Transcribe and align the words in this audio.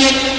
Yeah. 0.00 0.30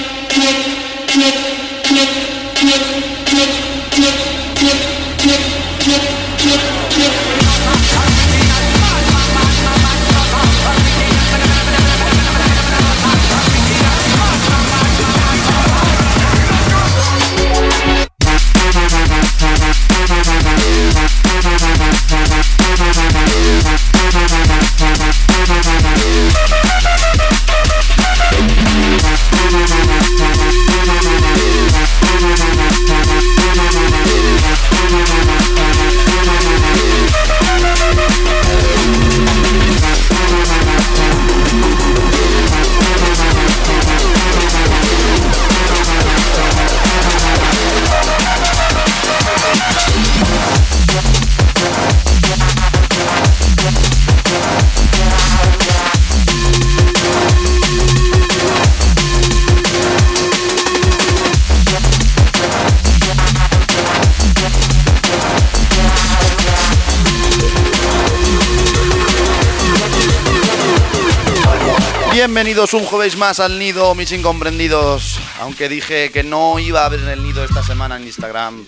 Un 72.52 72.84
jueves 72.84 73.16
más 73.16 73.40
al 73.40 73.58
nido, 73.58 73.94
mis 73.94 74.12
incomprendidos. 74.12 75.18
Aunque 75.40 75.70
dije 75.70 76.12
que 76.12 76.22
no 76.22 76.58
iba 76.58 76.84
a 76.84 76.88
ver 76.90 77.00
el 77.00 77.22
nido 77.22 77.42
esta 77.42 77.62
semana 77.62 77.96
en 77.96 78.04
Instagram, 78.04 78.66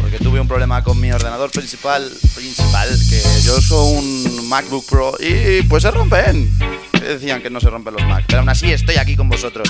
porque 0.00 0.18
tuve 0.18 0.40
un 0.40 0.48
problema 0.48 0.82
con 0.82 0.98
mi 0.98 1.12
ordenador 1.12 1.50
principal, 1.50 2.10
principal, 2.34 2.88
que 3.10 3.22
yo 3.44 3.60
soy 3.60 3.98
un 3.98 4.48
MacBook 4.48 4.86
Pro 4.86 5.16
y 5.20 5.60
pues 5.64 5.82
se 5.82 5.90
rompen. 5.90 6.50
Decían 6.98 7.42
que 7.42 7.50
no 7.50 7.60
se 7.60 7.68
rompen 7.68 7.92
los 7.92 8.04
Mac, 8.04 8.24
pero 8.26 8.38
aún 8.40 8.48
así 8.48 8.72
estoy 8.72 8.96
aquí 8.96 9.16
con 9.16 9.28
vosotros. 9.28 9.68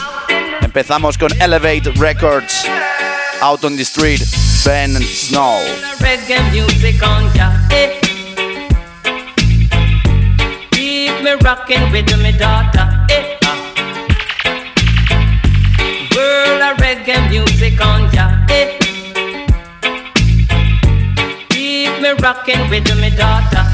Empezamos 0.60 1.18
con 1.18 1.32
Elevate 1.42 1.92
Records, 1.96 2.64
Out 3.40 3.64
on 3.64 3.76
the 3.76 3.82
Street, 3.82 4.22
Ben 4.64 4.96
Snow. 5.02 5.58
Reggae 16.90 17.20
music 17.30 17.80
on 17.80 18.10
ya. 18.12 18.26
Eh. 18.48 18.78
Keep 21.50 22.00
me 22.02 22.10
rocking 22.18 22.68
with 22.68 22.88
my 23.00 23.10
daughter. 23.10 23.69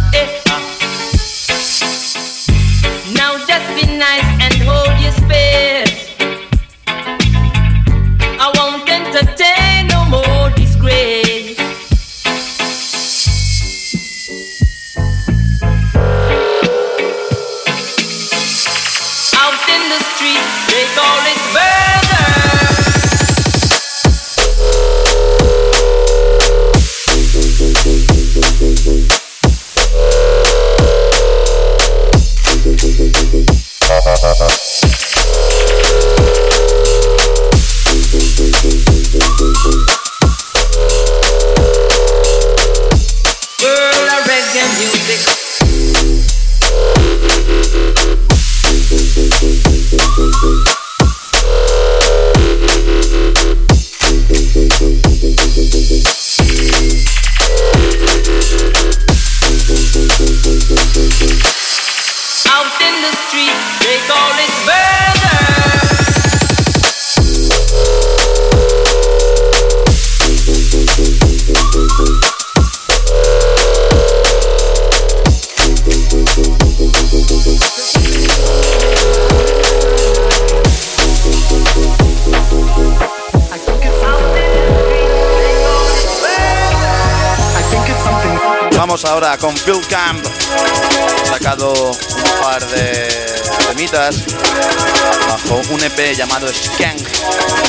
EP 95.99 96.15
llamado 96.15 96.49
Skank. 96.53 97.01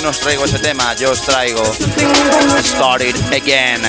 no 0.04 0.10
os 0.10 0.20
traigo 0.20 0.46
ese 0.46 0.60
tema, 0.60 0.94
yo 0.96 1.12
os 1.12 1.22
traigo 1.22 1.64
Start 2.62 3.02
It 3.04 3.18
Again. 3.34 3.82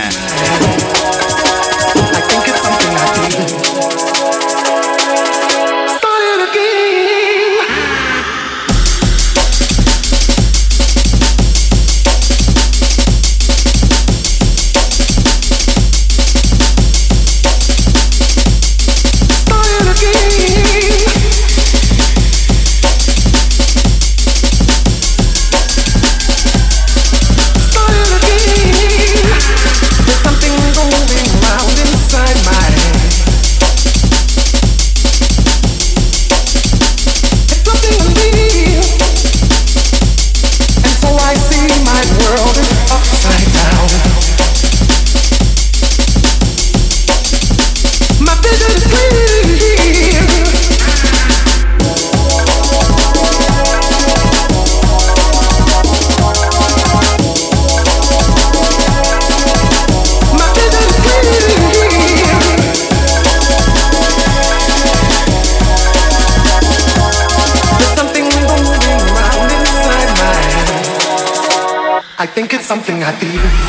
Something 72.68 73.02
I 73.02 73.12
feel. 73.12 73.67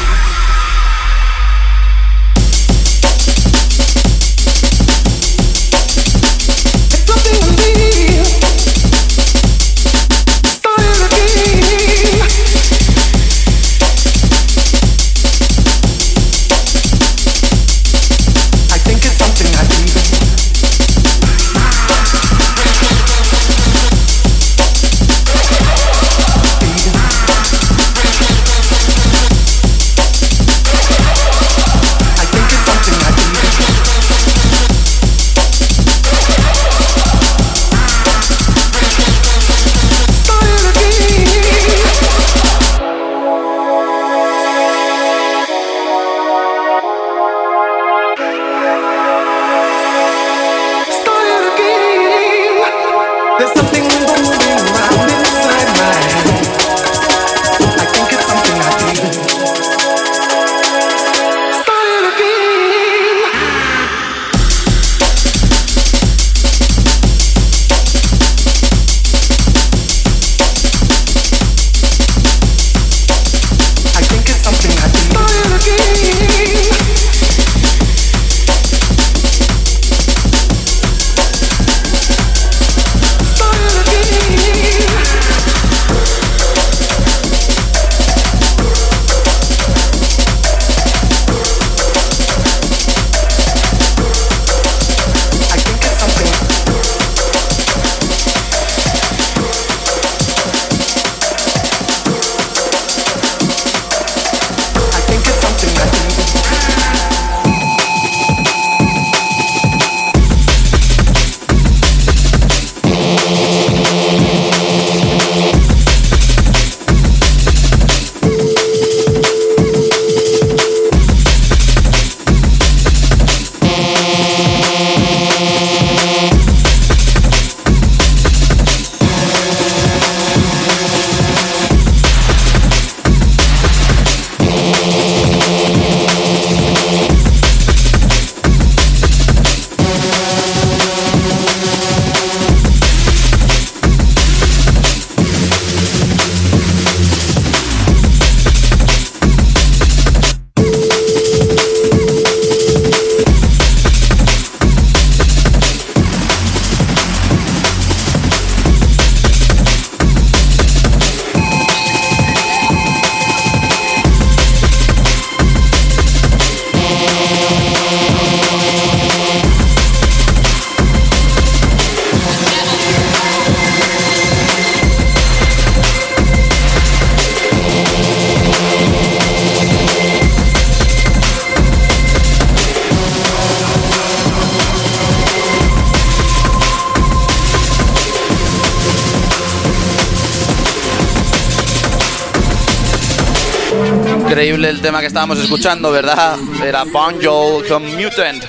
El 194.80 194.84
tema 194.84 195.02
que 195.02 195.08
estábamos 195.08 195.38
escuchando, 195.40 195.92
¿verdad? 195.92 196.38
Era 196.64 196.86
Bon 196.86 197.20
con 197.68 197.84
Mutant. 197.98 198.46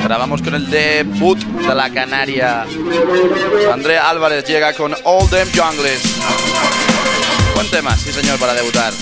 Grabamos 0.00 0.42
con 0.42 0.54
el 0.54 0.70
debut 0.70 1.38
de 1.40 1.74
la 1.74 1.90
Canaria. 1.90 2.66
Andrea 3.72 4.08
Álvarez 4.08 4.44
llega 4.44 4.72
con 4.74 4.94
All 5.02 5.28
Them 5.28 5.48
Jungles. 5.52 6.02
Buen 7.56 7.68
tema, 7.68 7.96
sí 7.96 8.12
señor, 8.12 8.38
para 8.38 8.54
debutar. 8.54 8.92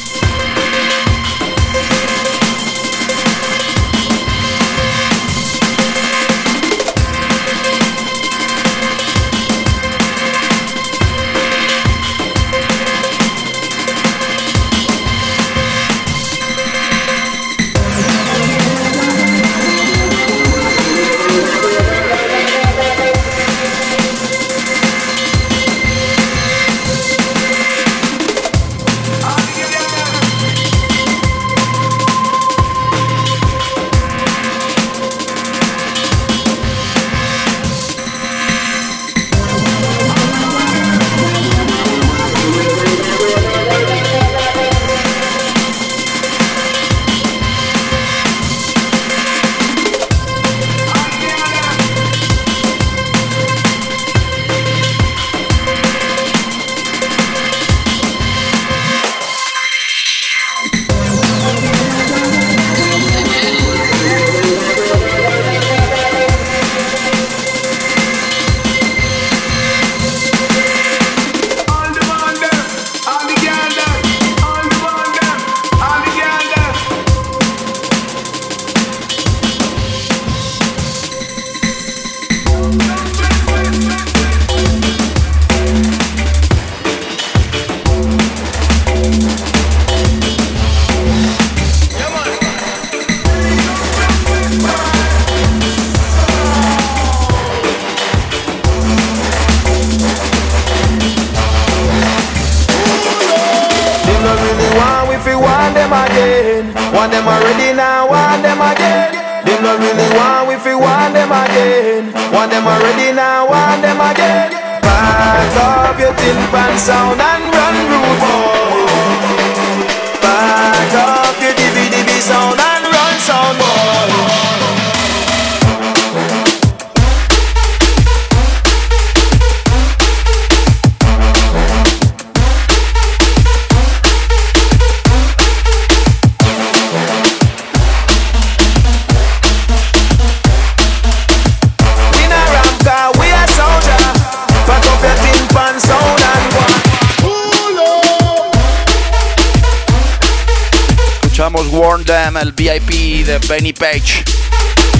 Page. 153.72 154.24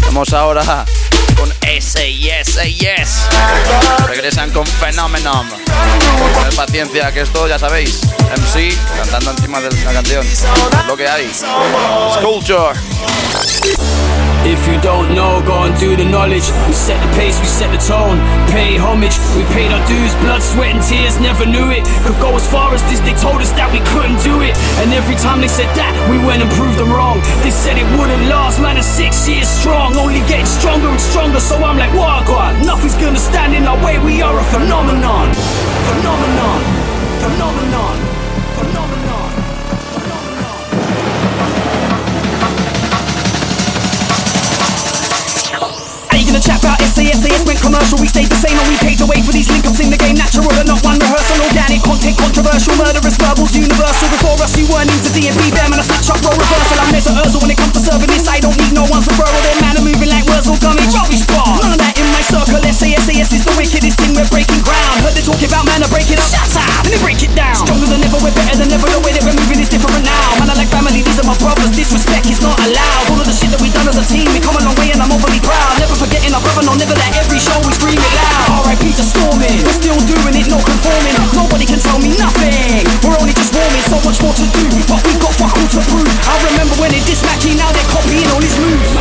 Vamos 0.07 0.33
ahora 0.33 0.85
con 1.37 1.53
ese 1.67 2.13
Yes, 2.15 2.59
Yes. 2.79 3.29
Regresan 4.07 4.51
con 4.51 4.67
Phenomenon. 4.67 5.49
Paciencia, 6.57 7.13
que 7.13 7.21
esto 7.21 7.47
ya 7.47 7.59
sabéis. 7.59 8.01
MC 8.37 8.77
cantando 8.97 9.31
encima 9.31 9.61
de 9.61 9.71
la 9.85 9.93
canción. 9.93 10.27
lo 10.87 10.97
que 10.97 11.09
hay. 11.09 11.31
Sculpture. 12.15 12.79
If 14.45 14.61
you 14.67 14.77
don't 14.81 15.15
know, 15.15 15.41
go 15.47 15.65
and 15.65 15.75
do 15.79 15.97
the 15.97 16.05
knowledge. 16.05 16.51
We 16.67 16.75
set 16.75 16.99
the 17.01 17.11
pace, 17.17 17.39
we 17.41 17.47
set 17.47 17.71
the 17.71 17.81
tone. 17.81 18.19
Pay 18.51 18.77
homage, 18.77 19.17
we 19.39 19.47
paid 19.55 19.73
our 19.73 19.83
dues, 19.87 20.13
blood, 20.21 20.43
sweat, 20.43 20.75
and 20.75 20.83
tears, 20.83 21.17
never 21.21 21.47
knew 21.47 21.71
it. 21.71 21.87
Could 22.05 22.19
go 22.21 22.35
as 22.35 22.45
far 22.45 22.75
as 22.75 22.83
this, 22.91 23.01
they 23.01 23.15
told 23.17 23.41
us 23.41 23.55
that 23.57 23.71
we 23.71 23.81
couldn't 23.95 24.21
do 24.27 24.43
it. 24.43 24.59
And 24.83 24.91
every 24.93 25.17
time 25.17 25.41
they 25.41 25.51
said 25.51 25.71
that, 25.79 25.95
we 26.11 26.19
went 26.21 26.43
and 26.43 26.51
proved 26.59 26.77
them 26.77 26.91
wrong. 26.91 27.23
They 27.41 27.55
said 27.55 27.79
it 27.79 27.89
wouldn't 27.95 28.27
last, 28.29 28.61
man, 28.61 28.77
it's 28.77 28.87
six 28.91 29.29
years 29.29 29.49
strong. 29.49 29.95
Only 29.95 30.21
getting 30.27 30.49
stronger 30.49 30.91
and 30.91 31.01
stronger, 31.01 31.41
so 31.41 31.57
I'm 31.63 31.79
like, 31.79 31.95
what, 31.95 32.27
God? 32.27 32.59
Nothing's 32.67 32.97
gonna 32.97 33.23
stand 33.23 33.55
in 33.55 33.65
our 33.65 33.79
way, 33.85 33.99
we 34.03 34.21
are 34.23 34.35
a. 34.35 34.49
Phenomenon. 34.49 35.29
Phenomenon. 35.87 36.61
Phenomenon. 37.21 38.18
SAS, 46.99 47.23
SAS 47.23 47.47
went 47.47 47.63
commercial, 47.63 47.95
we 48.03 48.11
stayed 48.11 48.27
the 48.27 48.35
same 48.35 48.59
and 48.59 48.67
we 48.67 48.75
paved 48.83 48.99
the 48.99 49.07
way 49.07 49.23
for 49.23 49.31
these 49.31 49.47
link-ups 49.47 49.79
in 49.79 49.87
the 49.87 49.95
game. 49.95 50.19
Natural 50.19 50.51
and 50.59 50.67
not 50.67 50.83
one 50.83 50.99
rehearsal, 50.99 51.39
organic 51.47 51.79
content, 51.87 52.19
controversial 52.19 52.75
Murderous 52.75 53.15
verbals, 53.15 53.55
universal. 53.55 54.11
Before 54.11 54.35
us 54.43 54.59
you 54.59 54.67
weren't 54.67 54.91
into 54.91 55.15
DMP, 55.15 55.55
them 55.55 55.79
and 55.79 55.79
a 55.79 55.87
snatch 55.87 56.11
up 56.11 56.19
role 56.27 56.35
reversal. 56.35 56.75
I'm 56.83 56.91
Mesa 56.91 57.15
Urzel 57.23 57.39
when 57.39 57.55
it 57.55 57.59
comes 57.63 57.79
to 57.79 57.83
serving 57.87 58.11
this 58.11 58.27
I 58.27 58.43
don't 58.43 58.59
need 58.59 58.75
no 58.75 58.83
one's 58.91 59.07
referral, 59.07 59.31
their 59.47 59.59
man 59.63 59.79
are 59.79 59.87
moving 59.87 60.11
like 60.11 60.27
Wurzel 60.27 60.59
gummy, 60.59 60.83
rubbish 60.91 61.23
bar 61.31 61.63
None 61.63 61.71
of 61.71 61.79
that 61.79 61.95
in 61.95 62.07
my 62.11 62.23
circle, 62.27 62.59
SAS, 62.67 63.07
SAS 63.07 63.31
is 63.31 63.47
the 63.47 63.55
wickedest 63.55 63.95
thing, 63.95 64.19
we're 64.19 64.27
breaking 64.35 64.59
ground. 64.67 64.99
Heard 65.07 65.15
they 65.15 65.23
talking 65.23 65.47
about 65.47 65.71
man 65.71 65.87
are 65.87 65.93
breaking 65.95 66.19
up, 66.19 66.27
shut 66.27 66.51
up, 66.51 66.83
and 66.83 66.91
they 66.91 66.99
break 66.99 67.23
it 67.23 67.31
down. 67.39 67.63
Stronger 67.63 67.87
than 67.95 68.03
ever, 68.03 68.19
we're 68.19 68.35
better 68.35 68.59
than 68.59 68.75
ever, 68.75 68.91
the 68.91 68.99
way 69.07 69.15
that 69.15 69.23
we're 69.23 69.39
moving 69.39 69.63
is 69.63 69.71
different 69.71 70.03
now. 70.03 70.29
Man 70.43 70.51
I 70.51 70.59
like 70.59 70.71
family, 70.75 71.07
these 71.07 71.23
are 71.23 71.29
my 71.31 71.39
brothers, 71.39 71.71
disrespect 71.79 72.27
is 72.27 72.43
not 72.43 72.59
allowed. 72.59 73.05
All 73.15 73.19
of 73.23 73.27
the 73.27 73.35
shit 73.35 73.55
that 73.55 73.63
we 73.63 73.71
done 73.71 73.87
as 73.87 73.99
a 73.99 74.07
team, 74.11 74.27
we 74.35 74.43
come 74.43 74.59
a 74.59 74.63
long 74.67 74.75
way 74.83 74.91
and 74.91 74.99
I'm 74.99 75.15
overly 75.15 75.39
proud. 75.41 75.79
Never 75.79 75.95
forgetting 75.95 76.35
our 76.35 76.43
brother, 76.43 76.67
no, 76.67 76.75
never 76.75 76.88
let 76.97 77.13
every 77.21 77.41
show 77.41 77.59
we 77.65 77.73
scream 77.75 77.99
it 77.99 78.15
loud. 78.17 78.69
RIP 78.69 78.95
to 78.97 79.05
storming, 79.05 79.59
we're 79.65 79.77
still 79.77 79.99
doing 80.09 80.35
it, 80.37 80.47
not 80.49 80.65
conforming. 80.65 81.17
Nobody 81.35 81.67
can 81.67 81.81
tell 81.81 81.99
me 82.01 82.15
nothing. 82.17 82.85
We're 83.05 83.19
only 83.19 83.35
just 83.35 83.53
warming, 83.53 83.85
so 83.89 83.99
much 84.05 84.19
more 84.23 84.33
to 84.33 84.47
do, 84.47 84.65
but 84.89 85.01
we 85.05 85.13
got 85.21 85.33
fuck 85.37 85.53
all 85.53 85.69
to 85.69 85.81
prove. 85.89 86.09
I 86.29 86.35
remember 86.53 86.75
when 86.81 86.93
they 86.93 87.03
dismatching, 87.05 87.57
now 87.57 87.69
they're 87.73 87.91
copying 87.93 88.29
all 88.33 88.41
his 88.41 88.57
moves. 88.57 88.93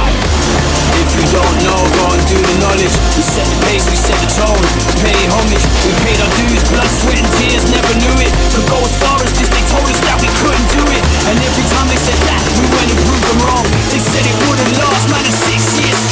If 0.98 1.10
you 1.13 1.25
don't 1.29 1.58
know, 1.62 1.79
go 1.94 2.06
and 2.10 2.24
do 2.25 2.39
the 2.41 2.56
knowledge. 2.63 2.96
We 3.15 3.24
set 3.24 3.46
the 3.46 3.58
pace, 3.70 3.86
we 3.88 3.96
set 3.96 4.17
the 4.17 4.29
tone. 4.34 4.63
Pay 5.06 5.20
homage, 5.29 5.63
we 5.86 5.94
paid 6.01 6.20
our 6.20 6.32
dues, 6.41 6.63
blood, 6.74 6.89
sweat, 6.89 7.22
and 7.22 7.29
tears, 7.38 7.63
never 7.70 7.94
knew 8.01 8.15
it. 8.17 8.32
Could 8.56 8.67
go 8.67 8.82
as 8.82 8.96
far 8.98 9.17
as 9.22 9.32
this, 9.38 9.50
they 9.51 9.63
told 9.70 9.86
us 9.86 10.00
that 10.10 10.17
we 10.20 10.29
couldn't 10.41 10.67
do 10.74 10.84
it. 10.91 11.03
And 11.29 11.38
every 11.38 11.65
time 11.70 11.88
they 11.88 12.01
said 12.01 12.20
that, 12.25 12.41
we 12.58 12.65
went 12.74 12.89
and 12.89 13.00
proved 13.06 13.25
them 13.29 13.39
wrong. 13.46 13.65
They 13.94 14.01
said 14.01 14.25
it 14.25 14.38
wouldn't 14.50 14.74
last, 14.82 15.06
man, 15.13 15.24
it's 15.27 15.56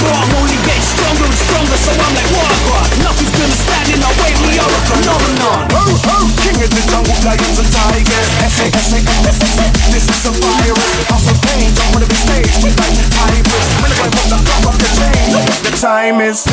strong. 0.05 0.25
Only 0.37 0.57
get 0.65 0.81
stronger 0.85 1.25
and 1.25 1.33
stronger, 1.33 1.77
so 1.81 1.91
I'm 1.97 2.13
like, 2.13 2.29
what? 2.37 2.53
what? 2.69 2.87
Nothing's 3.01 3.33
gonna 3.33 3.57
stand 3.57 3.87
in 3.89 3.99
our 4.05 4.15
way, 4.21 4.31
we 4.45 4.53
are 4.61 4.69
a 4.69 4.81
phenomenon. 4.85 5.59
Oh, 5.73 6.13
oh, 6.13 6.25
king 6.45 6.57
of 6.61 6.69
the 6.69 6.83
jungle, 6.85 7.17
lions 7.25 7.57
and 7.57 7.69
tigers. 7.73 8.29
This 9.89 10.05
is 10.05 10.25
a 10.29 10.33
virus. 10.37 11.09
House 11.09 11.27
of 11.29 11.37
pain, 11.41 11.73
don't 11.73 11.91
wanna 11.93 12.09
be 12.09 12.17
staged 12.17 12.61
like 12.61 12.77
hybrids. 13.17 13.69
When 13.81 13.91
I 13.91 14.05
put 14.13 14.27
the 14.29 14.37
clock 14.45 14.65
off 14.69 14.77
the 14.77 14.89
chain, 14.93 15.33
the 15.65 15.71
time 15.77 16.21
is. 16.21 16.45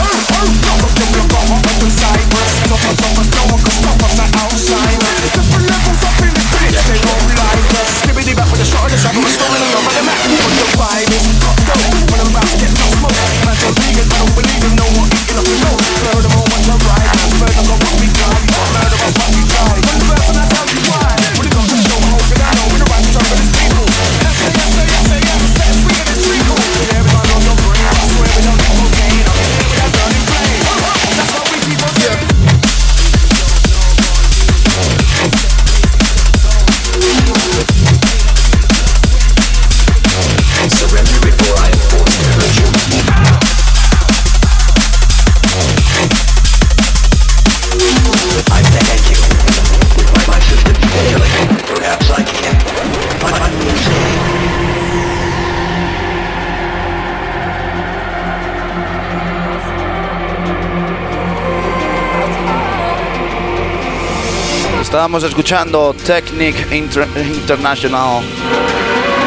Estábamos 65.02 65.24
escuchando 65.24 65.92
Technic 66.06 66.70
Inter- 66.70 67.08
International 67.16 68.22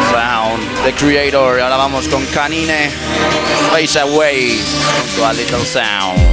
Sound, 0.10 0.86
The 0.86 0.94
Creator. 0.94 1.60
Ahora 1.60 1.75
vamos 1.75 2.08
con 2.08 2.25
Canine, 2.27 2.89
Face 3.74 4.00
Away, 4.00 4.62
a 5.22 5.34
Little 5.34 5.65
Sound. 5.65 6.25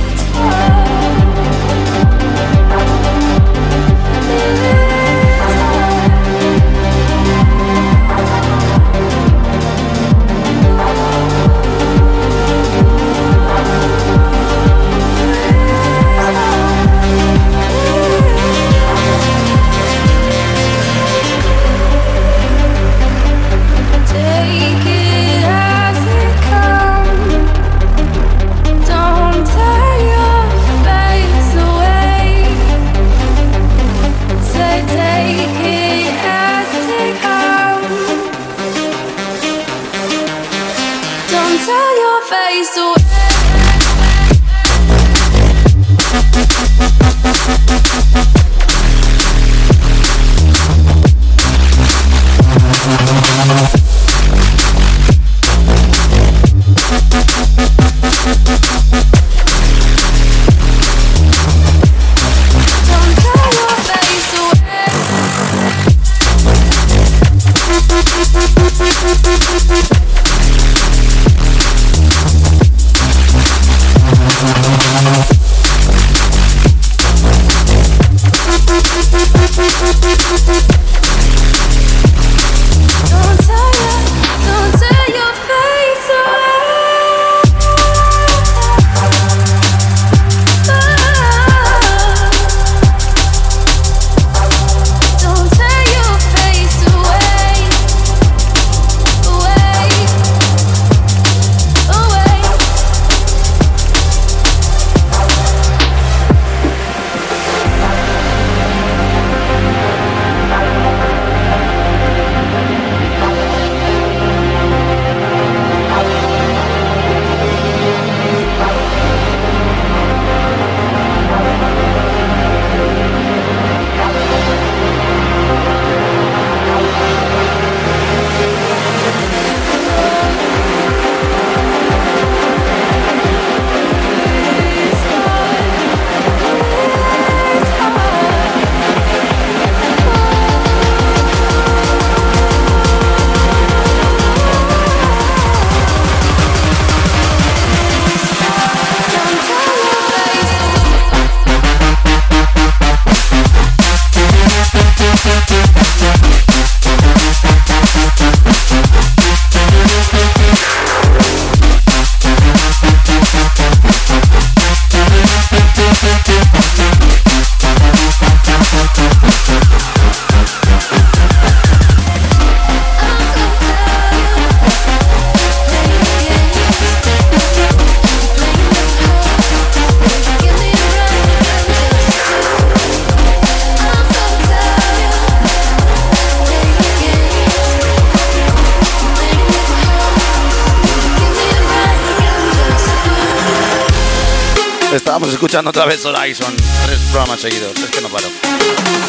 Otra 195.66 195.84
vez 195.84 196.04
Horizon, 196.04 196.54
tres 196.86 196.98
programas 197.10 197.40
seguidos, 197.40 197.78
es 197.78 197.90
que 197.90 198.00
no 198.00 198.08
paro. 198.08 198.28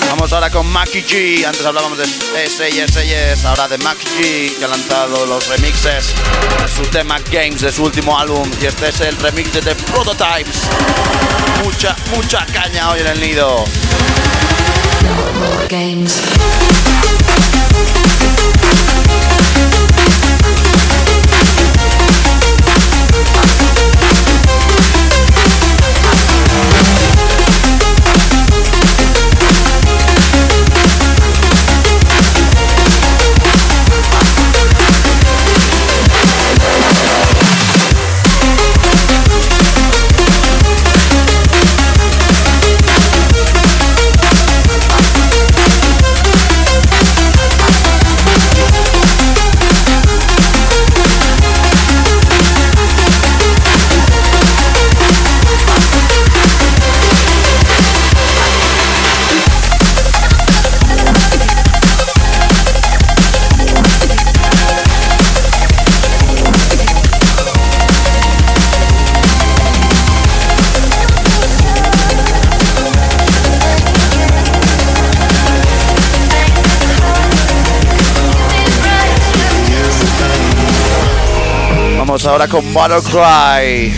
Vamos 0.10 0.32
ahora 0.34 0.50
con 0.50 0.68
Mackie 0.68 1.04
G, 1.04 1.46
antes 1.46 1.66
hablábamos 1.66 1.98
de 1.98 2.06
SIS, 2.06 3.46
ahora 3.46 3.68
de 3.68 3.78
Mackie 3.80 4.08
G, 4.08 4.58
que 4.58 4.66
ha 4.66 4.68
lanzado 4.68 5.26
los 5.26 5.48
remixes 5.48 6.14
de 6.62 6.68
su 6.68 6.84
tema 6.90 7.20
Games, 7.32 7.62
de 7.62 7.72
su 7.72 7.84
último 7.84 8.18
álbum, 8.18 8.50
y 8.62 8.66
este 8.66 8.90
es 8.90 9.02
el 9.02 9.16
remix 9.18 9.54
de 9.54 9.62
The 9.62 9.76
Prototypes. 9.76 10.62
Mucha, 11.64 11.96
mucha 12.16 12.46
caña 12.48 12.92
hoy 12.92 13.00
en 13.02 13.08
el 13.08 13.20
nido. 13.20 13.66
Games. 15.70 16.22
Ahora 82.26 82.48
con 82.48 82.74
Battle 82.74 83.02
Cry. 83.02 83.94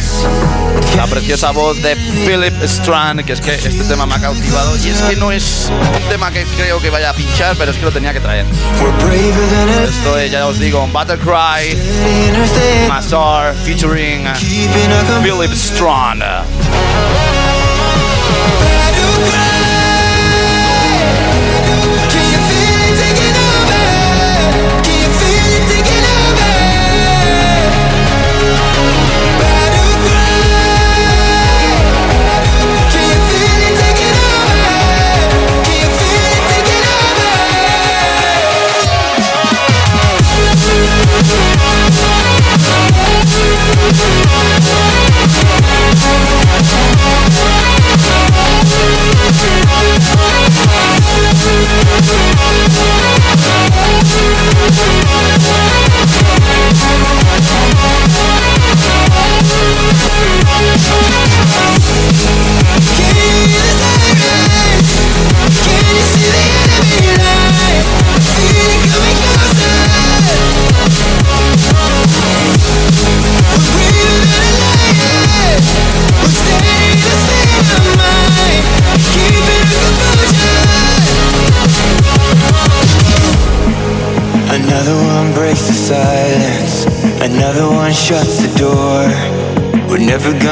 la 0.96 1.06
preciosa 1.06 1.52
voz 1.52 1.80
de 1.82 1.96
Philip 1.96 2.54
Strand, 2.64 3.24
que 3.24 3.34
es 3.34 3.42
que 3.42 3.54
este 3.54 3.84
tema 3.84 4.06
me 4.08 4.16
ha 4.16 4.20
cautivado 4.20 4.76
y 4.78 4.90
es 4.90 5.02
que 5.02 5.16
no 5.16 5.32
es 5.32 5.70
un 5.70 6.10
tema 6.10 6.32
que 6.32 6.44
creo 6.58 6.80
que 6.80 6.90
vaya 6.90 7.12
a 7.12 7.14
pinchar, 7.14 7.56
pero 7.58 7.72
es 7.72 7.78
que 7.78 7.86
lo 7.86 7.92
tenía 7.92 8.14
que 8.14 8.20
traer. 8.20 8.46
Esto 9.88 10.18
es, 10.18 10.32
ya 10.32 10.48
os 10.48 10.60
digo, 10.60 10.88
Battle 10.92 11.18
Cry, 11.20 11.78
Mazar, 12.88 13.54
featuring 13.64 14.28
Philip 15.22 15.52
Strand. 15.54 16.24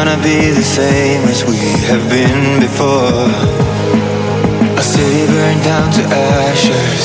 Gonna 0.06 0.22
be 0.22 0.52
the 0.52 0.64
same 0.64 1.24
as 1.32 1.46
we 1.46 1.56
have 1.88 2.04
been 2.10 2.60
before. 2.60 3.24
A 4.76 4.84
city 4.84 5.24
burned 5.32 5.64
down 5.64 5.88
to 5.98 6.04
ashes. 6.04 7.04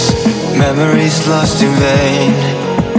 Memories 0.59 1.29
lost 1.29 1.63
in 1.63 1.71
vain. 1.79 2.33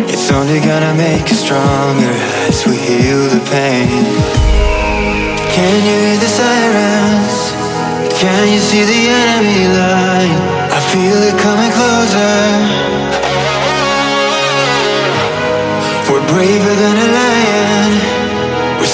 It's 0.08 0.32
only 0.32 0.62
gonna 0.62 0.94
make 0.96 1.26
us 1.34 1.42
stronger 1.44 2.16
as 2.48 2.66
we 2.66 2.78
heal 2.78 3.24
the 3.36 3.44
pain. 3.52 4.06
Can 5.56 5.76
you 5.88 5.96
hear 6.04 6.18
the 6.24 6.32
sirens? 6.40 7.38
Can 8.22 8.44
you 8.54 8.60
see 8.70 8.84
the 8.94 9.02
enemy 9.20 9.68
line? 9.80 10.38
I 10.78 10.80
feel 10.92 11.20
it 11.30 11.36
coming 11.48 11.72
closer. 11.78 12.40
We're 16.08 16.26
braver 16.32 16.76
than 16.84 16.96
a 17.06 17.08
lion. 17.18 17.39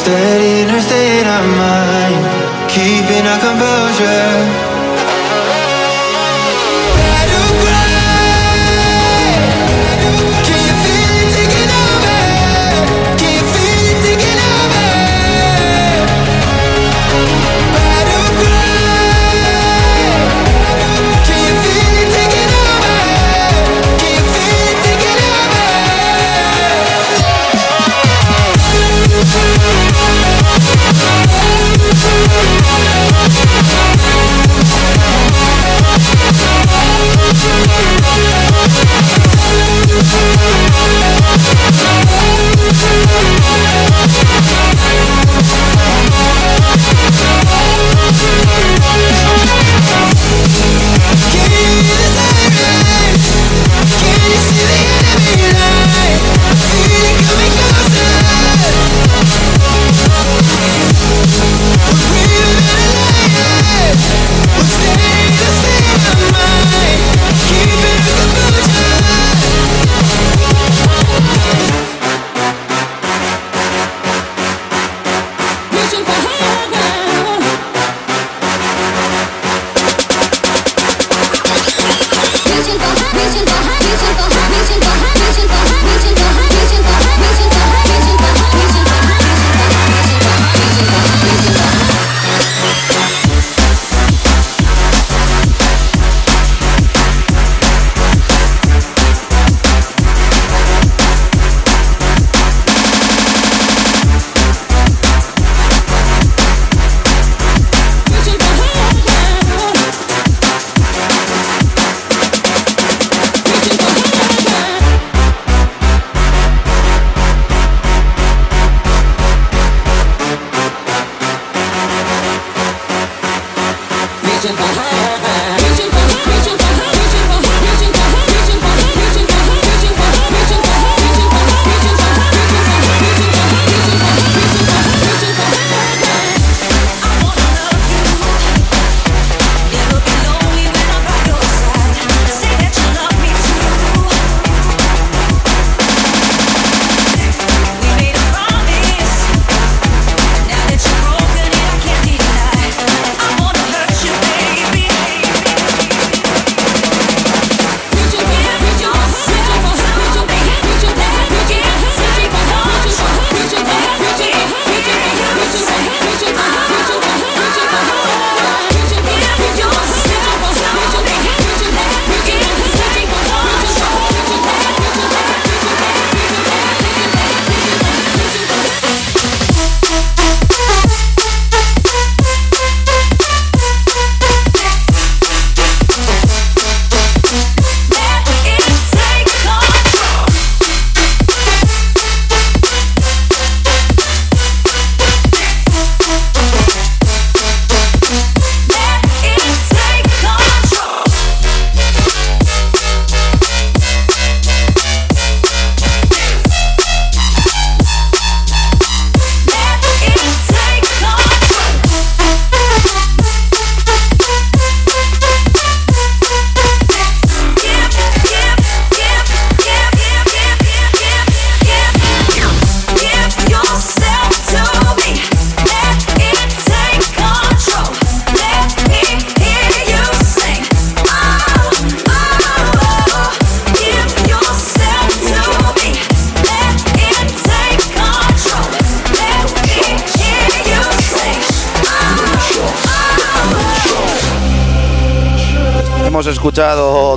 Steady 0.05 0.61
in 0.61 0.69
our 0.69 0.81
state 0.81 1.25
of 1.25 1.45
mind, 1.57 2.69
keeping 2.69 3.25
our 3.25 3.39
composure. 3.39 4.74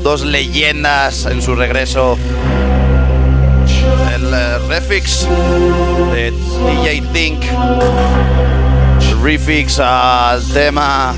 Dos 0.08 0.24
leyendas 0.24 1.26
en 1.26 1.42
su 1.42 1.54
regreso. 1.54 2.16
El 4.14 4.32
eh, 4.32 4.58
refix 4.66 5.28
de 6.14 6.30
DJ 6.30 7.02
Think. 7.12 7.42
Refix 9.22 9.78
al 9.78 10.42
tema 10.54 11.14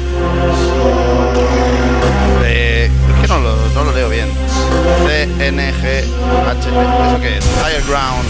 de... 2.42 2.90
No 3.28 3.38
lo, 3.38 3.54
no 3.76 3.84
lo 3.84 3.92
leo 3.92 4.08
bien. 4.08 4.26
CNGH. 5.38 6.66
¿Eso 7.06 7.20
qué 7.20 7.38
es? 7.38 7.44
Higher 7.62 7.82
Ground. 7.86 8.28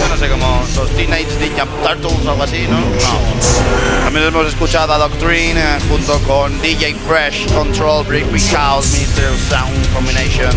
Yo 0.00 0.08
no 0.08 0.16
sé 0.16 0.28
cómo. 0.28 0.62
Los 0.76 0.90
Teenage 0.90 1.26
Ninja 1.40 1.66
Turtles 1.82 2.26
o 2.26 2.30
algo 2.30 2.42
así, 2.42 2.66
¿no? 2.68 2.78
No. 2.78 4.04
También 4.04 4.26
hemos 4.26 4.46
escuchado 4.46 4.92
a 4.92 4.98
Doctrine 4.98 5.60
eh, 5.60 5.78
junto 5.88 6.18
con 6.20 6.60
DJ 6.60 6.94
Fresh, 7.06 7.52
Control, 7.52 8.04
Brick 8.04 8.30
Big 8.32 8.42
House, 8.54 8.86
Mr. 8.98 9.36
Sound 9.48 9.92
Combination. 9.94 10.52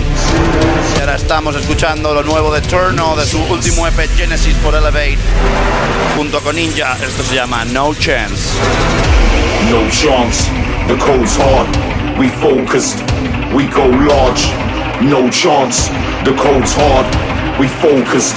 Y 0.95 0.99
ahora 0.99 1.15
estamos 1.15 1.55
escuchando 1.55 2.13
lo 2.13 2.23
nuevo 2.23 2.53
de 2.53 2.61
Turno 2.61 3.15
de 3.15 3.25
su 3.25 3.41
último 3.43 3.87
EP 3.87 4.09
Genesis 4.15 4.55
por 4.63 4.75
Elevate 4.75 5.17
junto 6.15 6.41
con 6.41 6.55
Ninja. 6.55 6.97
Esto 7.01 7.23
se 7.23 7.35
llama 7.35 7.63
No 7.65 7.93
Chance. 7.93 8.49
No 9.69 9.89
chance, 9.89 10.49
the 10.87 10.95
code's 10.97 11.35
hard. 11.35 11.67
We 12.17 12.29
focused, 12.29 12.99
we 13.53 13.67
go 13.67 13.85
large. 13.85 14.66
No 15.01 15.29
chance, 15.29 15.89
the 16.25 16.33
code's 16.35 16.73
hard. 16.73 17.05
We 17.59 17.67
focused, 17.67 18.33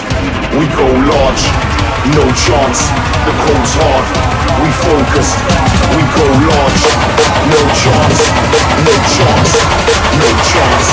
we 0.52 0.68
go 0.76 0.84
large. 0.84 1.44
No 2.12 2.24
chance, 2.36 2.84
the 3.24 3.32
code's 3.48 3.74
hard. 3.80 4.04
We 4.60 4.68
focused, 4.84 5.40
we 5.96 6.04
go 6.12 6.26
large. 6.52 6.84
No 7.48 7.60
chance, 7.80 8.20
no 8.84 8.92
chance, 9.08 9.56
no 10.20 10.28
chance, 10.52 10.86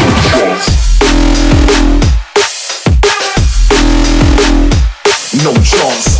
no 0.00 0.08
chance. 0.32 0.64
No 5.44 5.52
chance. 5.62 6.13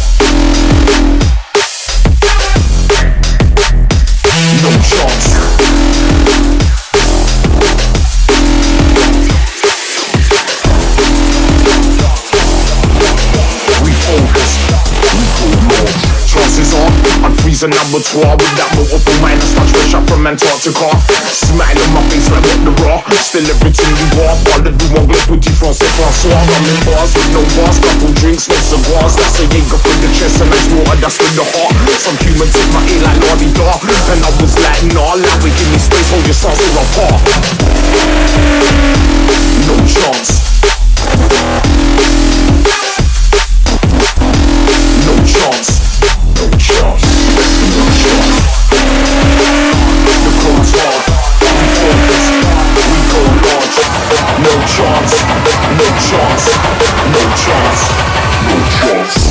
Freezing 17.94 18.22
number 18.24 18.34
12 18.34 18.42
with 18.42 18.54
that 18.58 18.70
multiple 18.74 19.18
minus 19.22 19.54
touch 19.54 19.70
fresh 19.70 19.94
up 19.94 20.04
from 20.10 20.26
Antarctica. 20.26 20.90
Smile 21.30 21.78
on 21.78 21.90
my 21.94 22.02
face 22.10 22.26
like 22.30 22.42
what 22.42 22.60
the 22.66 22.72
raw. 22.82 22.98
Still 23.22 23.46
everything 23.46 23.92
you 23.94 24.08
are. 24.26 24.34
Parle 24.50 24.70
du 24.74 24.86
anglais, 24.98 25.22
petit 25.30 25.54
français, 25.54 25.86
François. 25.94 26.34
I'm 26.34 26.66
in 26.66 26.78
bars 26.90 27.14
with 27.14 27.30
no 27.30 27.42
bars, 27.54 27.78
couple 27.78 28.10
drinks, 28.18 28.48
no 28.48 28.56
cigars. 28.58 29.14
That's 29.14 29.38
a 29.38 29.44
Jaeger 29.46 29.78
for 29.78 29.94
the 30.02 30.10
chest 30.10 30.42
and 30.42 30.50
that's 30.50 30.66
water, 30.74 30.98
that's 30.98 31.18
with 31.18 31.34
the 31.38 31.46
heart. 31.46 31.74
Some 32.02 32.18
human 32.18 32.48
took 32.50 32.68
my 32.74 32.82
ear 32.90 33.02
like 33.02 33.18
Lordy 33.30 33.50
Dar. 33.54 33.78
And 34.10 34.20
I 34.26 34.30
was 34.42 34.54
like, 34.58 34.82
nah, 34.90 35.14
like 35.14 35.40
we 35.44 35.50
give 35.54 35.70
me 35.70 35.78
space, 35.78 36.10
hold 36.10 36.26
your 36.26 36.34
songs 36.34 36.58
are 36.58 36.74
apart. 36.82 37.22
No 39.70 39.76
chance. 39.86 40.30
No 45.06 45.14
chance. 45.22 45.68
No 46.34 46.46
chance. 46.58 47.13
No 54.44 54.50
chance. 54.66 55.24
No 55.78 55.86
chance. 55.96 56.50
No 57.12 57.22
chance. 57.36 57.90
No 58.48 58.56
chance. 58.76 59.23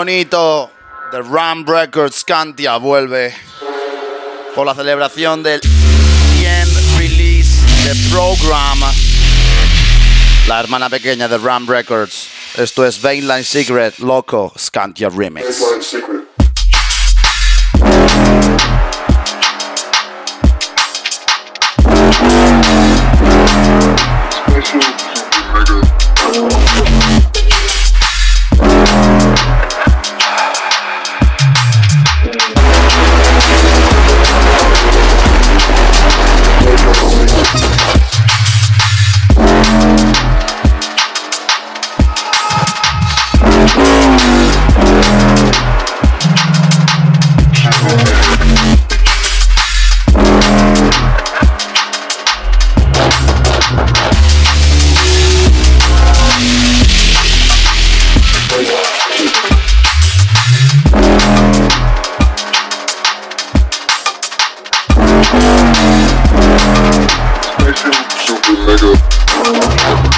Bonito 0.00 0.70
de 1.12 1.20
Ram 1.20 1.62
Records 1.66 2.24
Cantia 2.24 2.78
vuelve 2.78 3.34
por 4.54 4.64
la 4.64 4.74
celebración 4.74 5.42
del 5.42 5.60
100 5.60 6.98
release 6.98 7.60
de 7.84 7.94
Program. 8.10 8.80
La 10.48 10.60
hermana 10.60 10.88
pequeña 10.88 11.28
de 11.28 11.36
Ram 11.36 11.68
Records. 11.68 12.30
Esto 12.56 12.86
es 12.86 13.02
Vainline 13.02 13.44
Secret 13.44 13.98
Loco 13.98 14.54
Scantia 14.58 15.10
Remix. 15.10 15.62
Nigga. 68.50 70.09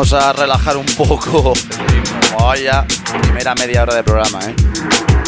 Vamos 0.00 0.14
a 0.14 0.32
relajar 0.32 0.78
un 0.78 0.86
poco. 0.86 1.52
Vaya, 2.38 2.86
primera 3.20 3.54
media 3.54 3.82
hora 3.82 3.96
de 3.96 4.02
programa, 4.02 4.40
¿eh? 4.46 4.56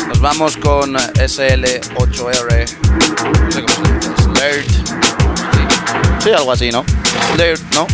Nos 0.08 0.18
vamos 0.18 0.56
con 0.56 0.94
SL8R. 0.94 2.78
No. 3.52 3.66
Sí, 6.24 6.30
algo 6.30 6.52
así, 6.52 6.70
¿no? 6.70 6.86
Slayer, 7.34 7.60
¿no? 7.74 7.86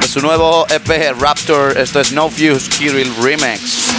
De 0.00 0.08
su 0.08 0.20
nuevo 0.20 0.66
EP 0.70 1.14
Raptor. 1.20 1.78
Esto 1.78 2.00
es 2.00 2.10
No 2.10 2.28
Fuse 2.28 2.68
Kirill 2.68 3.14
Remix. 3.22 3.92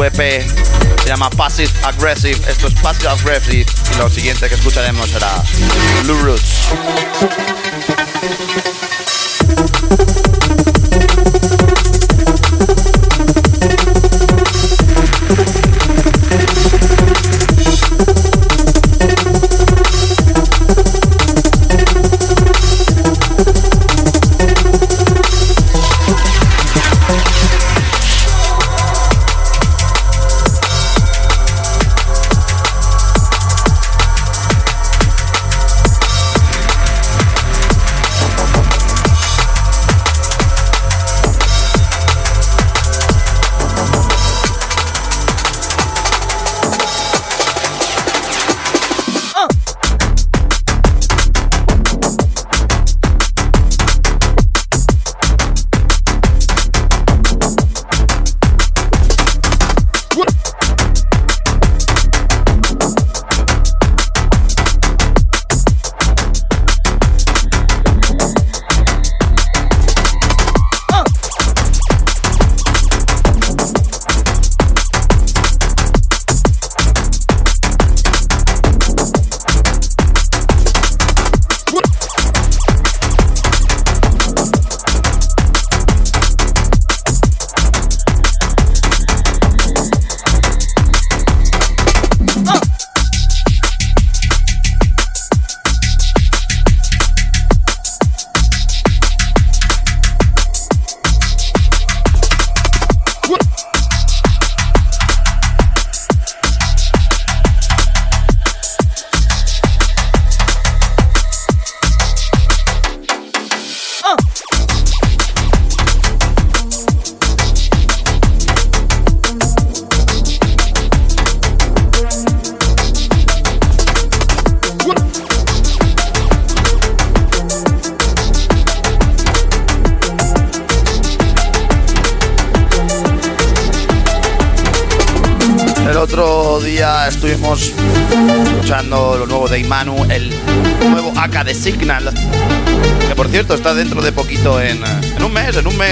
Se 0.00 1.08
llama 1.08 1.28
Passive 1.28 1.70
Aggressive. 1.82 2.40
Esto 2.48 2.68
es 2.68 2.74
Passive 2.80 3.10
Aggressive. 3.10 3.66
Y 3.92 3.98
lo 3.98 4.08
siguiente 4.08 4.48
que 4.48 4.54
escucharemos 4.54 5.10
será 5.10 5.42
Blue 6.04 6.18
Roots. 6.22 6.70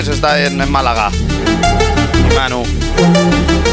está 0.07 0.41
en, 0.41 0.61
en 0.61 0.71
Málaga. 0.71 1.11
Manu. 2.37 2.63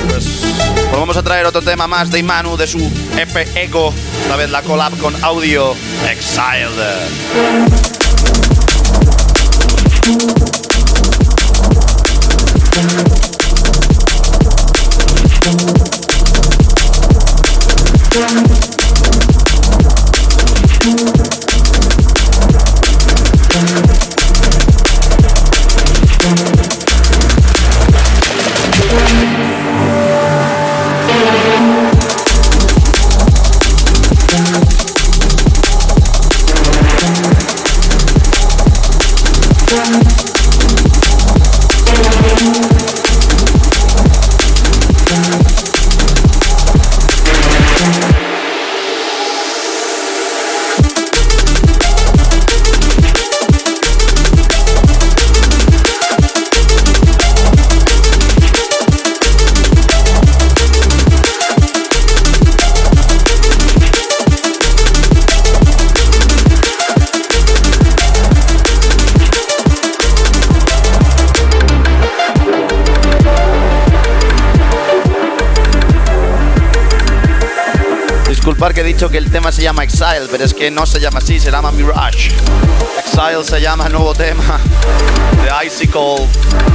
Pues, 0.09 0.25
pues, 0.25 0.91
vamos 0.91 1.15
a 1.17 1.23
traer 1.23 1.45
otro 1.45 1.61
tema 1.61 1.85
más 1.87 2.09
de 2.09 2.19
Imanu 2.19 2.57
de 2.57 2.65
su 2.65 2.79
EP 3.15 3.47
Echo. 3.55 3.93
Esta 4.23 4.35
vez 4.35 4.49
la 4.49 4.63
collab 4.63 4.97
con 4.97 5.13
audio 5.23 5.75
Exiled. 6.09 7.05
Tema 79.35 79.51
se 79.51 79.63
llama 79.63 79.83
Exile, 79.83 80.27
pero 80.31 80.45
es 80.45 80.53
que 80.53 80.71
no 80.71 80.85
se 80.85 80.97
llama 80.97 81.19
así, 81.19 81.41
se 81.41 81.51
llama 81.51 81.69
Mirage. 81.69 82.31
Exile 82.99 83.43
se 83.43 83.59
llama 83.59 83.87
el 83.87 83.91
nuevo 83.91 84.13
tema 84.13 84.61
de 85.43 85.67
Icicle 85.67 86.25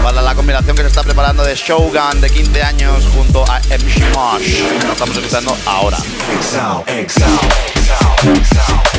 para 0.03 0.21
la 0.21 0.35
combinación 0.35 0.77
que 0.77 0.83
se 0.83 0.89
está 0.89 1.03
preparando 1.03 1.43
de 1.43 1.55
Shogun 1.55 2.21
de 2.21 2.29
15 2.29 2.63
años 2.63 3.09
junto 3.15 3.51
a 3.51 3.61
MC 3.61 4.15
Mosh. 4.15 4.61
Lo 4.87 4.93
estamos 4.93 5.17
escuchando 5.17 5.57
ahora. 5.65 5.97
Exile, 6.35 7.01
exile, 7.01 7.39
exile, 8.35 8.90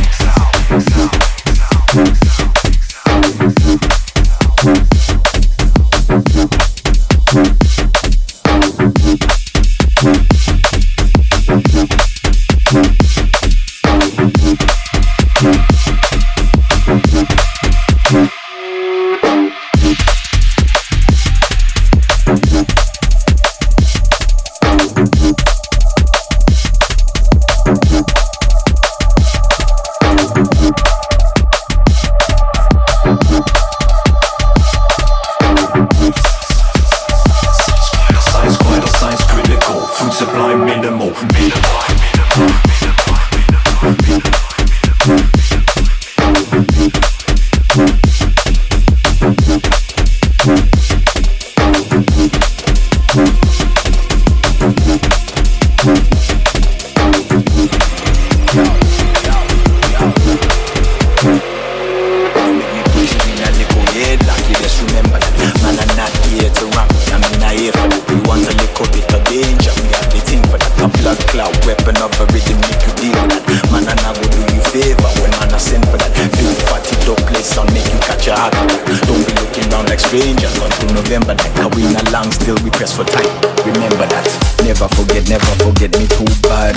for 82.89 83.03
time. 83.05 83.29
Remember 83.63 84.07
that. 84.09 84.25
Never 84.65 84.87
forget, 84.97 85.29
never 85.29 85.45
forget 85.81 85.99
me 85.99 86.07
too 86.13 86.29
bad. 86.45 86.75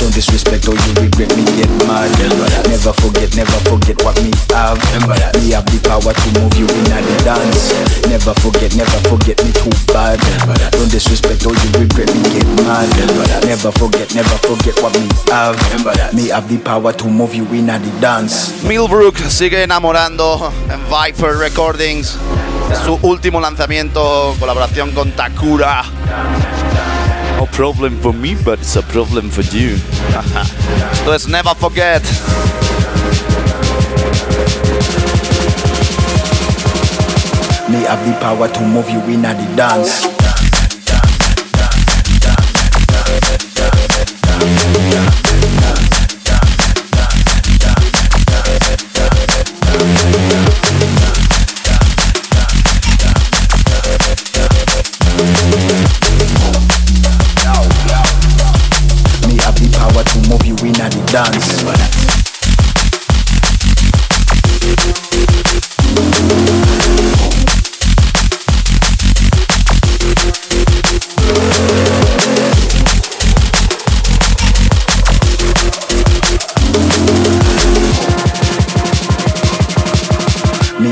Don't 0.00 0.14
disrespect 0.14 0.68
or 0.68 0.72
you 0.72 0.92
regret 0.96 1.28
me 1.36 1.44
get 1.60 1.68
mad. 1.84 2.08
Never 2.64 2.92
forget, 2.96 3.28
never 3.36 3.58
forget 3.68 4.00
what 4.02 4.16
me 4.24 4.32
have. 4.48 4.80
Me 5.36 5.52
have 5.52 5.66
the 5.68 5.76
power 5.84 6.14
to 6.16 6.28
move 6.40 6.56
you 6.56 6.64
in 6.64 6.84
the 6.88 7.16
dance. 7.28 7.76
Never 8.08 8.32
forget, 8.40 8.74
never 8.74 9.00
forget 9.04 9.36
me 9.44 9.52
too 9.52 9.68
bad. 9.92 10.16
Don't 10.72 10.90
disrespect 10.90 11.44
or 11.44 11.52
you 11.52 11.68
regret 11.76 12.08
me 12.14 12.22
get 12.32 12.48
mad. 12.64 12.88
Never 13.44 13.70
forget, 13.72 14.14
never 14.14 14.36
forget 14.40 14.80
what 14.80 14.96
me 14.96 15.08
have. 15.28 15.60
Me 16.14 16.28
have 16.28 16.48
the 16.48 16.56
power 16.56 16.92
to 16.94 17.04
move 17.06 17.34
you 17.34 17.44
in 17.52 17.66
the 17.66 17.92
dance. 18.00 18.64
Millbrook 18.64 19.18
sigue 19.28 19.62
enamorando 19.62 20.50
en 20.70 20.80
Viper 20.88 21.36
Recordings. 21.36 22.16
Su 22.84 22.98
último 23.02 23.40
lanzamiento, 23.40 24.34
colaboración 24.40 24.92
con 24.92 25.12
Takura. 25.12 25.84
No 27.38 27.46
problem 27.46 27.96
for 28.00 28.12
me, 28.12 28.34
but 28.44 28.58
it's 28.58 28.74
a 28.74 28.82
problem 28.82 29.30
for 29.30 29.42
you. 29.42 29.76
Let's 31.06 31.28
Never 31.28 31.54
Forget. 31.54 32.02
Me 37.70 37.84
have 37.84 38.04
the 38.04 38.18
power 38.20 38.48
to 38.48 38.60
move 38.66 38.90
you 38.90 39.00
in 39.02 39.24
at 39.24 39.36
the 39.36 39.56
dance 39.56 40.17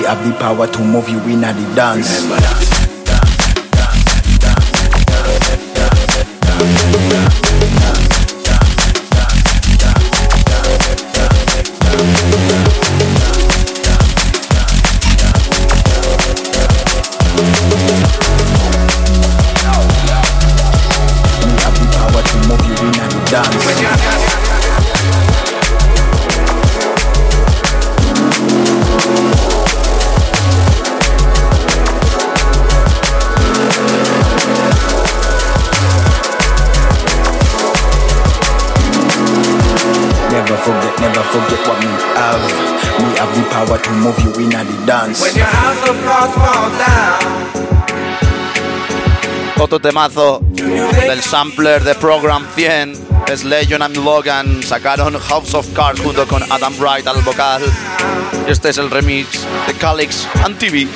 have 0.06 0.24
the 0.24 0.32
power 0.38 0.66
to 0.66 0.84
move 0.84 1.08
you 1.08 1.18
in 1.22 1.42
at 1.42 1.54
the 1.56 1.74
dance. 1.74 2.22
Me 2.22 2.75
dance. 45.06 45.22
When 45.22 45.36
your 45.36 45.46
house 45.46 45.88
of 45.88 45.96
cards 46.04 46.34
fall 46.34 46.70
down, 46.78 47.46
Otro 49.58 49.78
temazo 49.78 50.40
del 50.52 51.22
sampler 51.22 51.82
de 51.82 51.94
Program 51.94 52.46
100 52.54 52.98
es 53.28 53.42
Legion 53.42 53.82
and 53.82 53.96
Logan. 53.96 54.62
Sacaron 54.62 55.18
House 55.18 55.54
of 55.54 55.66
Cards 55.72 56.00
junto 56.02 56.26
con 56.26 56.42
Adam 56.52 56.76
Bright 56.78 57.06
al 57.06 57.22
vocal. 57.22 57.62
Y 58.46 58.50
este 58.50 58.68
es 58.68 58.78
el 58.78 58.90
remix 58.90 59.46
de 59.66 59.74
Calix 59.74 60.28
and 60.44 60.58
TV. 60.58 60.86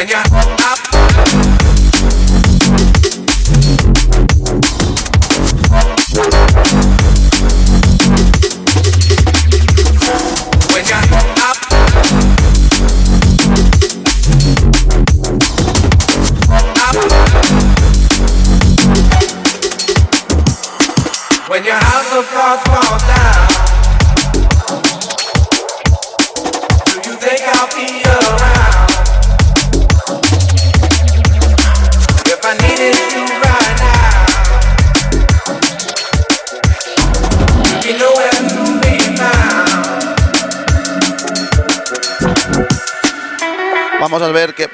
when 0.00 0.08
you're 0.08 0.16
up. 0.16 0.89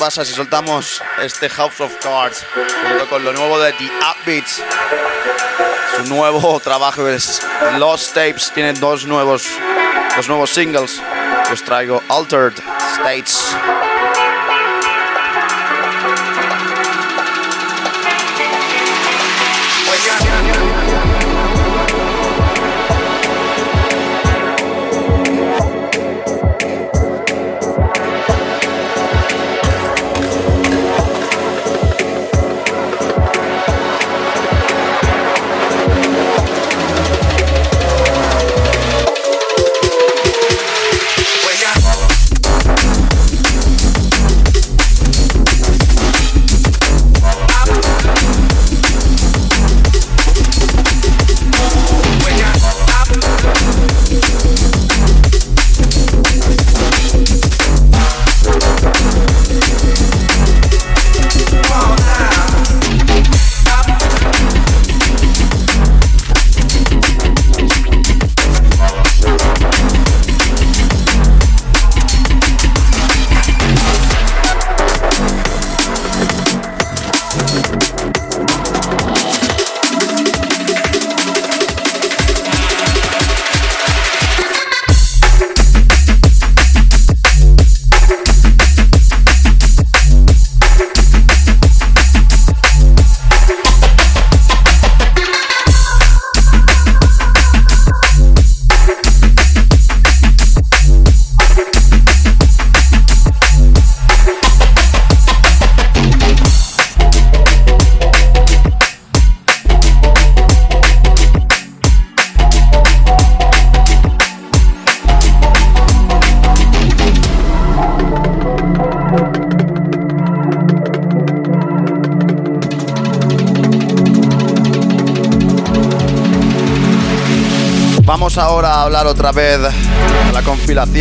Pasa 0.06 0.24
si 0.24 0.34
soltamos 0.34 1.02
este 1.20 1.48
House 1.48 1.80
of 1.80 1.92
Cards 2.00 2.46
junto 2.54 3.08
con 3.08 3.24
lo 3.24 3.32
nuevo 3.32 3.58
de 3.58 3.72
The 3.72 3.90
Upbeats. 4.22 4.62
Su 5.96 6.04
nuevo 6.04 6.60
trabajo 6.64 7.08
es 7.08 7.42
Lost 7.78 8.14
Tapes. 8.14 8.52
Tienen 8.54 8.78
dos 8.78 9.04
nuevos, 9.04 9.48
dos 10.14 10.28
nuevos 10.28 10.50
singles. 10.50 11.02
Os 11.50 11.60
traigo 11.64 12.00
Altered 12.08 12.54
States. 12.94 13.56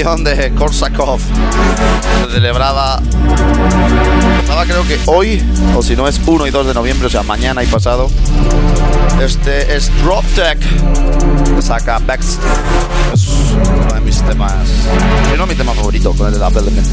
La 0.03 0.15
de 0.15 0.53
Korsakov. 0.53 1.19
Se 1.19 2.33
celebraba, 2.33 3.01
estaba 4.39 4.65
creo 4.65 4.85
que 4.85 4.99
hoy, 5.05 5.41
o 5.73 5.81
si 5.81 5.95
no 5.95 6.07
es 6.07 6.19
1 6.25 6.47
y 6.47 6.51
2 6.51 6.67
de 6.67 6.73
noviembre, 6.73 7.07
o 7.07 7.09
sea, 7.09 7.23
mañana 7.23 7.63
y 7.63 7.67
pasado. 7.67 8.09
Este 9.21 9.73
es 9.75 9.89
Drop 10.03 10.25
Tech, 10.35 10.59
saca 11.61 11.99
Bex. 11.99 12.39
Es 13.13 13.27
uno 13.27 13.93
de 13.93 14.01
mis 14.01 14.21
temas, 14.23 14.67
si 15.31 15.37
no 15.37 15.47
mi 15.47 15.55
tema 15.55 15.73
favorito, 15.73 16.11
con 16.13 16.27
el 16.27 16.39
de 16.39 16.45
Apple 16.45 16.61
Elements. 16.61 16.89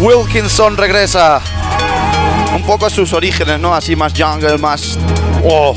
Wilkinson 0.00 0.76
regresa. 0.76 1.40
Un 2.54 2.62
poco 2.62 2.86
a 2.86 2.90
sus 2.90 3.12
orígenes, 3.12 3.58
¿no? 3.58 3.74
Así 3.74 3.96
más 3.96 4.12
jungle, 4.16 4.58
más... 4.58 4.98
¡Oh! 5.44 5.74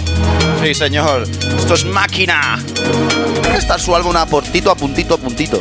Sí, 0.61 0.73
señor. 0.73 1.23
Esto 1.57 1.73
es 1.73 1.85
máquina. 1.85 2.63
Está 3.55 3.79
su 3.79 3.95
álbum 3.95 4.15
a 4.15 4.25
puntito, 4.25 4.69
a 4.69 4.75
puntito, 4.75 5.15
a 5.15 5.17
puntito. 5.17 5.59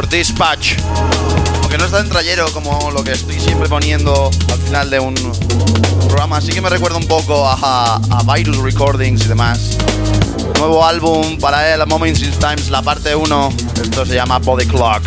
Por 0.00 0.08
Dispatch. 0.08 0.76
Aunque 1.60 1.76
no 1.76 1.84
es 1.84 1.90
tan 1.90 2.08
trayero 2.08 2.50
como 2.54 2.90
lo 2.90 3.04
que 3.04 3.12
estoy 3.12 3.38
siempre 3.38 3.68
poniendo 3.68 4.30
al 4.50 4.58
final 4.60 4.88
de 4.88 4.98
un 4.98 5.14
programa, 6.06 6.38
así 6.38 6.52
que 6.52 6.62
me 6.62 6.70
recuerda 6.70 6.96
un 6.96 7.06
poco 7.06 7.46
a, 7.46 8.00
Virus 8.34 8.56
Recordings 8.58 9.26
y 9.26 9.28
demás. 9.28 9.76
Nuevo 10.58 10.86
álbum 10.86 11.36
para 11.38 11.74
él, 11.74 11.82
A 11.82 11.86
Moments 11.86 12.22
in 12.22 12.30
Times, 12.32 12.70
la 12.70 12.80
parte 12.80 13.14
1. 13.14 13.52
Esto 13.82 14.06
se 14.06 14.14
llama 14.14 14.38
Body 14.38 14.64
Clock. 14.66 15.02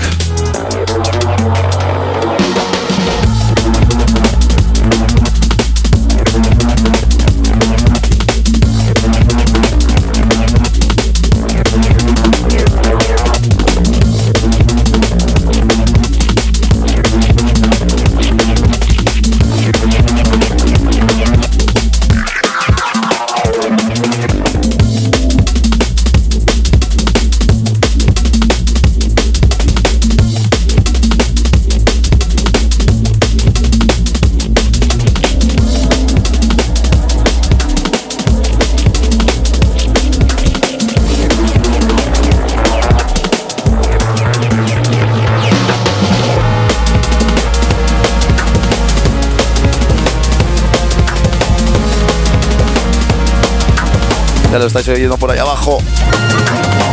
Ya 54.54 54.60
lo 54.60 54.68
estáis 54.68 54.88
oyendo 54.88 55.18
por 55.18 55.32
ahí 55.32 55.40
abajo. 55.40 55.80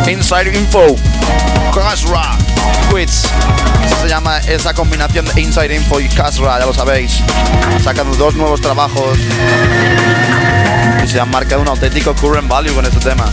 Inside 0.09 0.57
Info. 0.57 0.97
Kasra. 1.75 2.39
Quits. 2.91 3.29
Se 4.01 4.09
llama 4.09 4.39
esa 4.39 4.73
combinación 4.73 5.27
de 5.27 5.43
Inside 5.43 5.75
Info 5.75 6.01
y 6.01 6.09
Kasra, 6.09 6.59
ya 6.59 6.65
lo 6.65 6.73
sabéis. 6.73 7.19
Sacando 7.85 8.17
dos 8.17 8.35
nuevos 8.35 8.63
trabajos. 8.63 9.19
Y 11.05 11.07
se 11.07 11.21
han 11.21 11.31
marcado 11.31 11.61
un 11.61 11.69
auténtico 11.69 12.15
current 12.15 12.49
value 12.49 12.73
con 12.73 12.87
este 12.87 12.99
tema. 13.01 13.31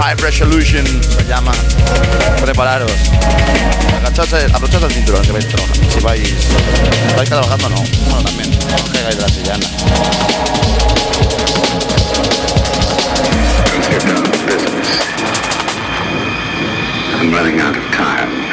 High 0.00 0.16
Resolution 0.22 0.86
se 0.86 1.24
llama. 1.26 1.52
Prepararos. 2.40 2.90
Agachadse, 3.98 4.46
abrochad 4.54 4.84
el 4.84 4.92
cinturón 4.92 5.22
si 5.22 5.32
vais. 5.32 5.46
Si 5.92 6.00
vais, 6.00 6.34
vais 7.14 7.28
trabajando, 7.28 7.68
no. 7.68 7.76
Bueno, 7.76 8.22
también. 8.22 8.50
No 8.58 8.74
os 8.74 8.92
de 8.92 9.20
la 9.20 9.28
sillana. 9.28 10.95
I'm 17.18 17.32
running 17.32 17.60
out 17.60 17.76
of 17.76 17.82
time. 17.92 18.45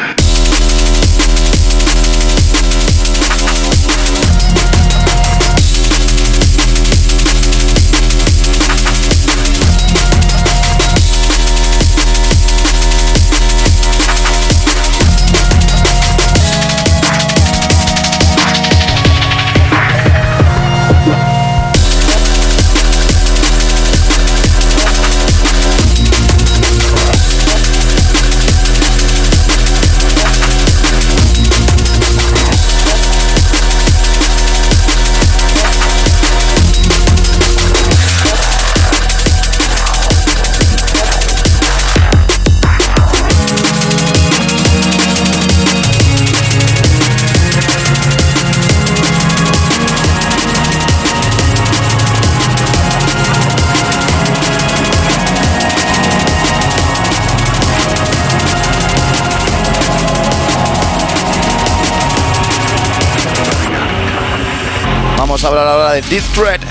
Hablar 65.54 65.68
ahora 65.68 65.92
de 65.94 66.02
Deep 66.04 66.24
Threat, 66.34 66.62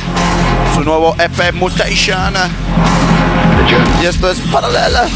su 0.74 0.82
nuevo 0.82 1.14
EP 1.18 1.54
Mutation. 1.54 2.34
Y 4.02 4.06
esto 4.06 4.28
es 4.28 4.38
paralela. 4.52 5.06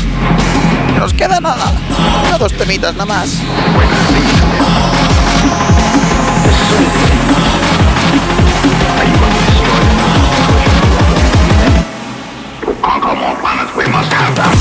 No 0.94 1.00
nos 1.00 1.12
queda 1.12 1.40
nada. 1.40 1.72
Una 2.28 2.38
dos 2.38 2.52
temitas 2.52 2.94
nada 2.94 3.06
más. 3.06 3.30
We 13.76 13.86
must 13.88 14.10
have 14.12 14.36
them. 14.36 14.55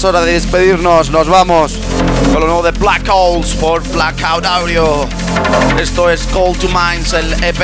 Es 0.00 0.04
hora 0.04 0.22
de 0.22 0.32
despedirnos. 0.32 1.10
Nos 1.10 1.28
vamos 1.28 1.74
con 2.32 2.40
lo 2.40 2.46
nuevo 2.46 2.62
de 2.62 2.70
Black 2.70 3.06
Holes 3.12 3.52
por 3.52 3.86
Blackout 3.88 4.46
Audio. 4.46 5.06
Esto 5.78 6.08
es 6.08 6.22
Call 6.32 6.56
to 6.56 6.68
Minds, 6.68 7.12
el 7.12 7.30
EP. 7.44 7.60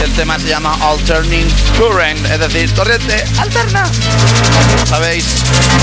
El 0.00 0.12
tema 0.12 0.38
se 0.38 0.46
llama 0.46 0.78
Alterning 0.80 1.48
Current, 1.76 2.24
es 2.26 2.38
decir, 2.38 2.72
corriente 2.74 3.24
alterna. 3.38 3.90
Sabéis, 4.84 5.24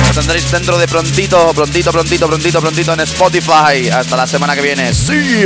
lo 0.08 0.14
tendréis 0.14 0.50
dentro 0.50 0.78
de 0.78 0.88
prontito, 0.88 1.52
prontito, 1.54 1.92
prontito, 1.92 2.28
prontito, 2.28 2.62
prontito 2.62 2.94
en 2.94 3.00
Spotify. 3.02 3.90
Hasta 3.92 4.16
la 4.16 4.28
semana 4.28 4.56
que 4.56 4.62
viene. 4.62 4.94
¡Sí! 4.94 5.46